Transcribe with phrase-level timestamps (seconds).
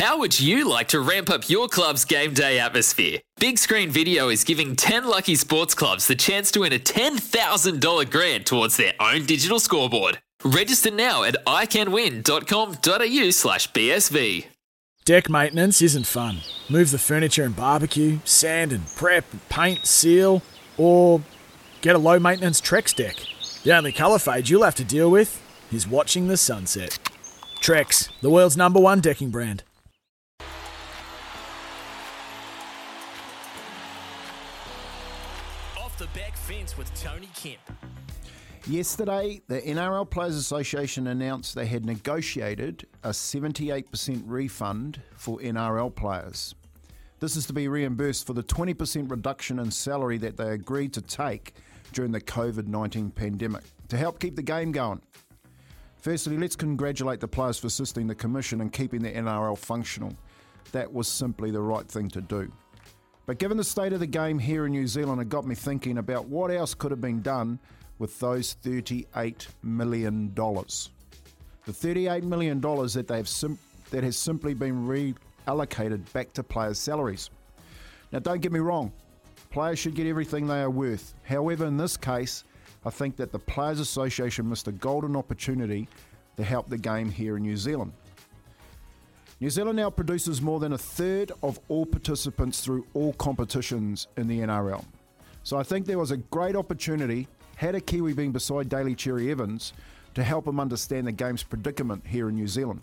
[0.00, 3.18] How would you like to ramp up your club's game day atmosphere?
[3.38, 8.10] Big Screen Video is giving 10 lucky sports clubs the chance to win a $10,000
[8.10, 10.18] grant towards their own digital scoreboard.
[10.42, 14.46] Register now at iCanWin.com.au slash BSV.
[15.04, 16.38] Deck maintenance isn't fun.
[16.70, 20.40] Move the furniture and barbecue, sand and prep, paint, seal,
[20.78, 21.20] or
[21.82, 23.16] get a low maintenance Trex deck.
[23.64, 26.98] The only colour fade you'll have to deal with is watching the sunset.
[27.60, 29.62] Trex, the world's number one decking brand.
[36.00, 37.60] The back fence with Tony Kemp.
[38.66, 46.54] Yesterday, the NRL Players Association announced they had negotiated a 78% refund for NRL players.
[47.18, 51.02] This is to be reimbursed for the 20% reduction in salary that they agreed to
[51.02, 51.52] take
[51.92, 55.02] during the COVID 19 pandemic to help keep the game going.
[55.98, 60.14] Firstly, let's congratulate the players for assisting the Commission and keeping the NRL functional.
[60.72, 62.50] That was simply the right thing to do.
[63.30, 65.98] But given the state of the game here in New Zealand, it got me thinking
[65.98, 67.60] about what else could have been done
[68.00, 70.34] with those $38 million.
[70.34, 70.90] The
[71.68, 73.60] $38 million that, they've sim-
[73.92, 77.30] that has simply been reallocated back to players' salaries.
[78.10, 78.90] Now, don't get me wrong,
[79.50, 81.14] players should get everything they are worth.
[81.22, 82.42] However, in this case,
[82.84, 85.86] I think that the Players Association missed a golden opportunity
[86.36, 87.92] to help the game here in New Zealand.
[89.40, 94.28] New Zealand now produces more than a third of all participants through all competitions in
[94.28, 94.84] the NRL.
[95.44, 99.30] So I think there was a great opportunity, had a Kiwi been beside Daly Cherry
[99.30, 99.72] Evans,
[100.12, 102.82] to help him understand the game's predicament here in New Zealand.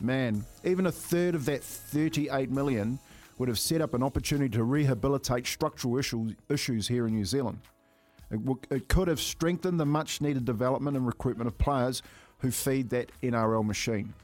[0.00, 3.00] Man, even a third of that 38 million
[3.38, 7.58] would have set up an opportunity to rehabilitate structural issues, here in New Zealand.
[8.30, 12.00] It, it could have strengthened the much needed development and recruitment of players
[12.38, 14.14] who feed that NRL machine.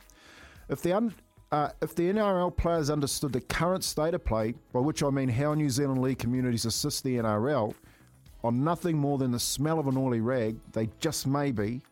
[0.68, 1.14] If the, un-
[1.52, 5.28] uh, if the NRL players understood the current state of play, by which I mean
[5.28, 7.74] how New Zealand League communities assist the NRL,
[8.44, 11.82] on nothing more than the smell of an oily rag, they just maybe,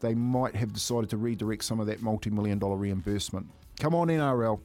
[0.00, 3.46] they might have decided to redirect some of that multi million dollar reimbursement.
[3.80, 4.60] Come on, NRL.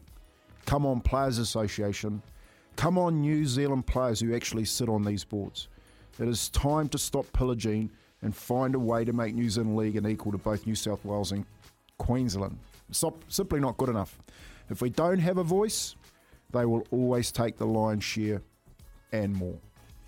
[0.66, 2.22] Come on, Players Association.
[2.76, 5.68] Come on, New Zealand players who actually sit on these boards.
[6.20, 7.90] It is time to stop pillaging
[8.22, 11.04] and find a way to make New Zealand League an equal to both New South
[11.04, 11.46] Wales and
[11.98, 12.58] Queensland.
[12.92, 14.20] Simply not good enough.
[14.70, 15.96] If we don't have a voice,
[16.52, 18.42] they will always take the lion's share
[19.12, 19.58] and more.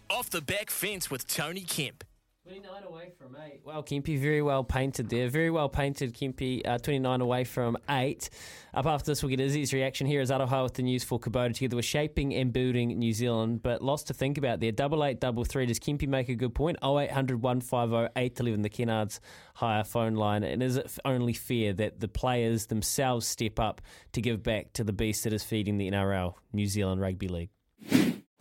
[0.10, 2.04] Off the back fence with Tony Kemp.
[2.46, 3.62] 29 away from 8.
[3.64, 5.30] Well, Kimpy, very well painted there.
[5.30, 6.62] Very well painted, Kimpy.
[6.68, 8.30] Uh, 29 away from 8.
[8.74, 11.54] Up after this, we'll get Izzy's reaction here as Aroha with the news for Kubota
[11.54, 13.64] together with shaping and building New Zealand.
[13.64, 14.74] But lots to think about there.
[14.74, 15.66] Double eight, double three.
[15.66, 16.78] Does Kimpy make a good point?
[16.84, 19.22] 0800 150 811, the Kennards
[19.56, 20.44] Hire phone line.
[20.44, 23.82] And is it only fair that the players themselves step up
[24.12, 27.52] to give back to the beast that is feeding the NRL, New Zealand Rugby League?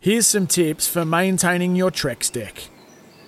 [0.01, 2.65] Here's some tips for maintaining your Trex deck.